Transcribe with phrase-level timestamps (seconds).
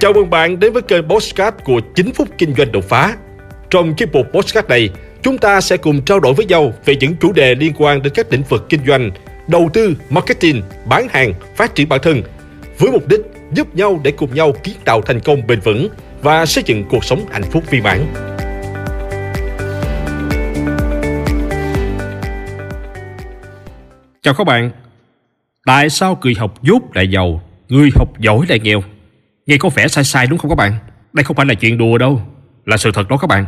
[0.00, 3.16] Chào mừng bạn đến với kênh Postcard của 9 phút kinh doanh đột phá.
[3.70, 4.90] Trong chiếc mục Postcard này,
[5.22, 8.12] chúng ta sẽ cùng trao đổi với nhau về những chủ đề liên quan đến
[8.16, 9.10] các lĩnh vực kinh doanh,
[9.48, 12.22] đầu tư, marketing, bán hàng, phát triển bản thân,
[12.78, 13.20] với mục đích
[13.52, 15.88] giúp nhau để cùng nhau kiến tạo thành công bền vững
[16.22, 18.06] và xây dựng cuộc sống hạnh phúc viên mãn.
[24.22, 24.70] Chào các bạn.
[25.66, 28.82] Tại sao người học dốt lại giàu, người học giỏi lại nghèo?
[29.48, 30.72] Nghe có vẻ sai sai đúng không các bạn?
[31.12, 32.22] Đây không phải là chuyện đùa đâu,
[32.66, 33.46] là sự thật đó các bạn.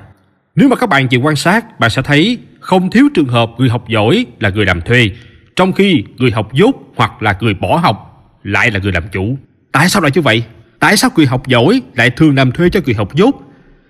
[0.55, 3.69] Nếu mà các bạn chịu quan sát, bạn sẽ thấy không thiếu trường hợp người
[3.69, 5.11] học giỏi là người làm thuê,
[5.57, 9.37] trong khi người học dốt hoặc là người bỏ học lại là người làm chủ.
[9.73, 10.45] Tại sao lại như vậy?
[10.79, 13.43] Tại sao người học giỏi lại thường làm thuê cho người học dốt?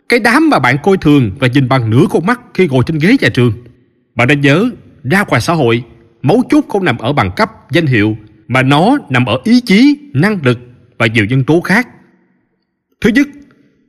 [0.09, 2.99] Cái đám mà bạn coi thường và nhìn bằng nửa con mắt khi ngồi trên
[2.99, 3.53] ghế nhà trường.
[4.15, 4.71] Bạn nên nhớ,
[5.05, 5.83] ra ngoài xã hội,
[6.23, 8.17] mấu chốt không nằm ở bằng cấp, danh hiệu,
[8.49, 10.59] mà nó nằm ở ý chí, năng lực
[10.99, 11.89] và nhiều nhân tố khác.
[13.01, 13.29] Thứ nhất,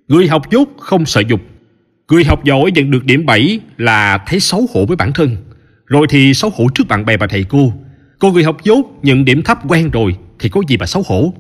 [0.08, 1.42] người học dốt không sợ dục.
[2.10, 5.38] Người học giỏi nhận được điểm 7 là thấy xấu hổ với bản thân,
[5.86, 7.74] rồi thì xấu hổ trước bạn bè và thầy cô.
[8.20, 11.34] cô người học dốt nhận điểm thấp quen rồi thì có gì mà xấu hổ.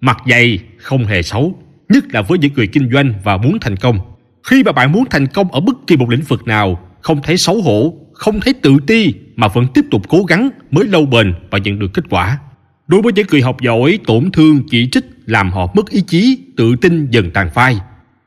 [0.00, 1.58] Mặt dày không hề xấu,
[1.88, 3.98] nhất là với những người kinh doanh và muốn thành công.
[4.42, 7.36] Khi mà bạn muốn thành công ở bất kỳ một lĩnh vực nào, không thấy
[7.36, 11.34] xấu hổ, không thấy tự ti mà vẫn tiếp tục cố gắng mới lâu bền
[11.50, 12.38] và nhận được kết quả.
[12.86, 16.38] Đối với những người học giỏi, tổn thương, chỉ trích làm họ mất ý chí,
[16.56, 17.76] tự tin dần tàn phai.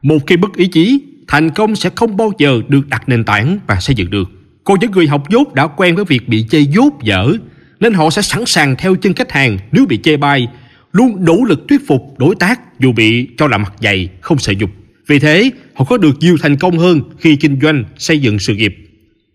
[0.01, 3.59] Một khi mất ý chí, thành công sẽ không bao giờ được đặt nền tảng
[3.67, 4.29] và xây dựng được.
[4.63, 7.31] Còn những người học dốt đã quen với việc bị chê dốt dở,
[7.79, 10.47] nên họ sẽ sẵn sàng theo chân khách hàng nếu bị chê bai,
[10.91, 14.53] luôn nỗ lực thuyết phục đối tác dù bị cho là mặt dày, không sợ
[14.59, 14.69] dục.
[15.07, 18.55] Vì thế, họ có được nhiều thành công hơn khi kinh doanh, xây dựng sự
[18.55, 18.75] nghiệp.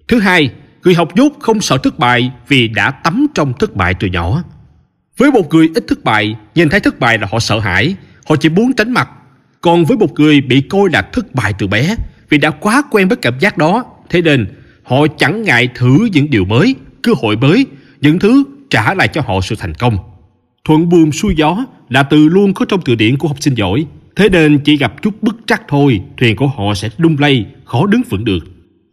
[0.08, 0.50] Thứ hai,
[0.84, 4.42] người học dốt không sợ thất bại vì đã tắm trong thất bại từ nhỏ.
[5.22, 7.94] Với một người ít thất bại, nhìn thấy thất bại là họ sợ hãi,
[8.28, 9.08] họ chỉ muốn tránh mặt.
[9.60, 11.96] Còn với một người bị coi là thất bại từ bé,
[12.28, 14.46] vì đã quá quen với cảm giác đó, thế nên
[14.82, 17.66] họ chẳng ngại thử những điều mới, cơ hội mới,
[18.00, 19.98] những thứ trả lại cho họ sự thành công.
[20.64, 23.86] Thuận buồm xuôi gió là từ luôn có trong từ điển của học sinh giỏi.
[24.16, 27.86] Thế nên chỉ gặp chút bất trắc thôi, thuyền của họ sẽ lung lay, khó
[27.86, 28.44] đứng vững được.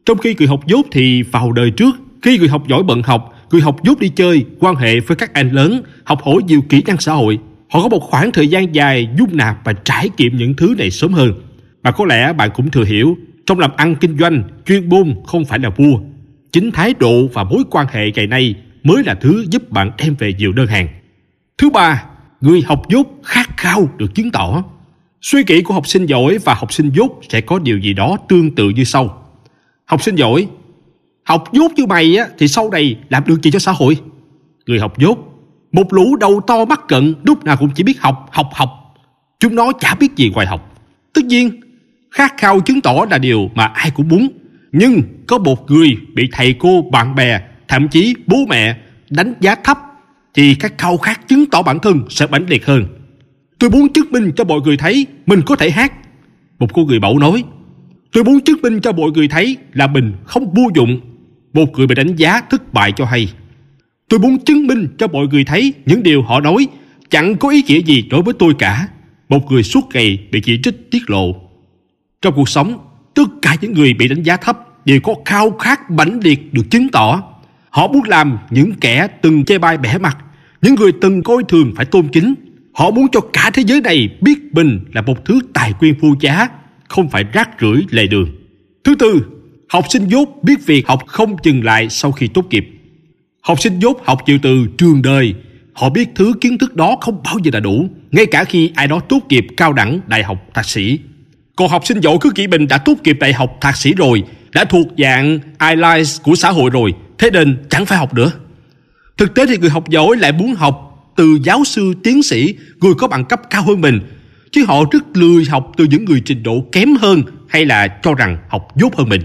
[0.06, 3.39] Trong khi người học dốt thì vào đời trước, khi người học giỏi bận học,
[3.52, 6.84] người học dốt đi chơi, quan hệ với các anh lớn, học hỏi nhiều kỹ
[6.88, 7.40] năng xã hội.
[7.70, 10.92] Họ có một khoảng thời gian dài dung nạp và trải nghiệm những thứ này
[10.92, 11.34] sớm hơn.
[11.84, 15.46] mà có lẽ bạn cũng thừa hiểu, trong làm ăn kinh doanh, chuyên môn không
[15.46, 16.00] phải là vua.
[16.52, 20.16] Chính thái độ và mối quan hệ ngày nay mới là thứ giúp bạn đem
[20.16, 20.88] về nhiều đơn hàng.
[21.58, 22.04] Thứ ba,
[22.42, 24.64] người học dốt khát khao được chứng tỏ.
[25.22, 28.18] Suy nghĩ của học sinh giỏi và học sinh dốt sẽ có điều gì đó
[28.30, 29.24] tương tự như sau.
[29.86, 30.48] Học sinh giỏi,
[31.30, 33.98] học dốt như mày á, thì sau này làm được gì cho xã hội?
[34.66, 35.18] Người học dốt,
[35.72, 38.70] một lũ đầu to mắt cận lúc nào cũng chỉ biết học, học, học.
[39.40, 40.76] Chúng nó chả biết gì ngoài học.
[41.14, 41.62] Tất nhiên,
[42.12, 44.28] khát khao chứng tỏ là điều mà ai cũng muốn.
[44.72, 48.78] Nhưng có một người bị thầy cô, bạn bè, thậm chí bố mẹ
[49.10, 49.78] đánh giá thấp
[50.34, 52.86] thì các khao khát chứng tỏ bản thân sẽ mãnh liệt hơn.
[53.60, 55.94] Tôi muốn chứng minh cho mọi người thấy mình có thể hát.
[56.60, 57.44] Một cô người bậu nói,
[58.12, 61.00] tôi muốn chứng minh cho mọi người thấy là mình không vô dụng.
[61.54, 63.34] Một người bị đánh giá thất bại cho hay.
[64.10, 66.68] Tôi muốn chứng minh cho mọi người thấy những điều họ nói
[67.10, 68.88] chẳng có ý nghĩa gì đối với tôi cả.
[69.30, 71.36] Một người suốt ngày bị chỉ trích tiết lộ.
[72.22, 72.78] Trong cuộc sống,
[73.14, 76.64] tất cả những người bị đánh giá thấp đều có khao khát mãnh liệt được
[76.70, 77.24] chứng tỏ.
[77.70, 80.18] Họ muốn làm những kẻ từng chê bai bẻ mặt,
[80.62, 82.34] những người từng coi thường phải tôn kính.
[82.74, 86.16] Họ muốn cho cả thế giới này biết mình là một thứ tài nguyên vô
[86.20, 86.48] giá,
[86.88, 88.30] không phải rác rưởi lề đường.
[88.84, 89.22] Thứ tư,
[89.70, 92.66] học sinh dốt biết việc học không dừng lại sau khi tốt nghiệp.
[93.42, 95.34] Học sinh dốt học chịu từ trường đời,
[95.74, 98.88] họ biết thứ kiến thức đó không bao giờ là đủ, ngay cả khi ai
[98.88, 101.00] đó tốt nghiệp cao đẳng, đại học, thạc sĩ.
[101.56, 104.24] Còn học sinh giỏi cứ kỹ bình đã tốt nghiệp đại học, thạc sĩ rồi,
[104.54, 108.32] đã thuộc dạng IELTS của xã hội rồi, thế nên chẳng phải học nữa.
[109.18, 112.94] Thực tế thì người học giỏi lại muốn học từ giáo sư, tiến sĩ, người
[112.98, 114.00] có bằng cấp cao hơn mình,
[114.52, 118.14] chứ họ rất lười học từ những người trình độ kém hơn hay là cho
[118.14, 119.22] rằng học dốt hơn mình.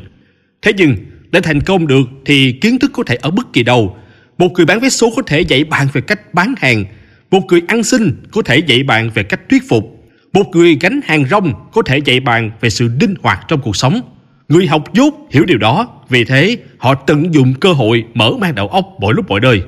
[0.65, 0.97] Thế nhưng,
[1.31, 3.97] để thành công được thì kiến thức có thể ở bất kỳ đâu.
[4.39, 6.85] Một người bán vé số có thể dạy bạn về cách bán hàng,
[7.31, 9.85] một người ăn xin có thể dạy bạn về cách thuyết phục,
[10.33, 13.77] một người gánh hàng rong có thể dạy bạn về sự linh hoạt trong cuộc
[13.77, 14.01] sống.
[14.49, 18.55] Người học dốt hiểu điều đó, vì thế họ tận dụng cơ hội mở mang
[18.55, 19.63] đầu óc mỗi lúc mọi nơi.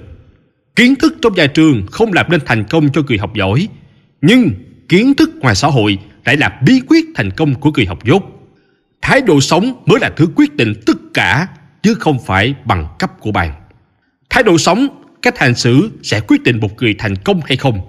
[0.77, 3.69] Kiến thức trong nhà trường không làm nên thành công cho người học giỏi,
[4.23, 4.51] nhưng
[4.89, 8.36] kiến thức ngoài xã hội lại là bí quyết thành công của người học dốt.
[9.07, 11.49] Thái độ sống mới là thứ quyết định tất cả,
[11.83, 13.53] chứ không phải bằng cấp của bạn.
[14.31, 14.89] Thái độ sống,
[15.23, 17.81] cách hành xử sẽ quyết định một người thành công hay không.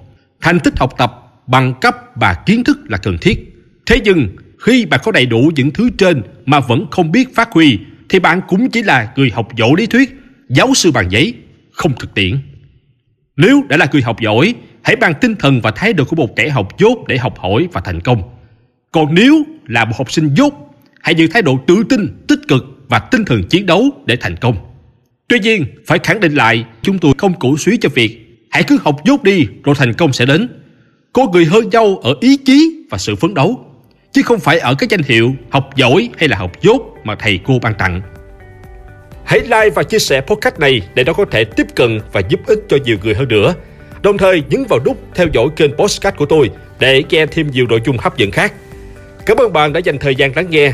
[0.41, 3.55] Thành tích học tập, bằng cấp và kiến thức là cần thiết.
[3.85, 7.51] Thế nhưng, khi bạn có đầy đủ những thứ trên mà vẫn không biết phát
[7.51, 7.79] huy,
[8.09, 10.15] thì bạn cũng chỉ là người học giỏi lý thuyết,
[10.49, 11.33] giáo sư bằng giấy,
[11.71, 12.39] không thực tiễn.
[13.37, 14.53] Nếu đã là người học giỏi,
[14.83, 17.67] hãy mang tinh thần và thái độ của một kẻ học dốt để học hỏi
[17.73, 18.21] và thành công.
[18.91, 20.66] Còn nếu là một học sinh dốt,
[21.07, 24.35] hãy giữ thái độ tự tin, tích cực và tinh thần chiến đấu để thành
[24.35, 24.57] công.
[25.27, 28.77] Tuy nhiên, phải khẳng định lại, chúng tôi không cổ suý cho việc hãy cứ
[28.81, 30.49] học dốt đi rồi thành công sẽ đến.
[31.13, 33.65] Có người hơn nhau ở ý chí và sự phấn đấu,
[34.11, 37.39] chứ không phải ở cái danh hiệu học giỏi hay là học dốt mà thầy
[37.43, 38.01] cô ban tặng.
[39.25, 42.39] Hãy like và chia sẻ podcast này để nó có thể tiếp cận và giúp
[42.47, 43.53] ích cho nhiều người hơn nữa.
[44.01, 46.49] Đồng thời nhấn vào nút theo dõi kênh podcast của tôi
[46.79, 48.53] để nghe thêm nhiều nội dung hấp dẫn khác.
[49.25, 50.73] Cảm ơn bạn đã dành thời gian lắng nghe.